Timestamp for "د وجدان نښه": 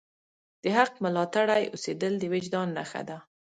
2.19-3.01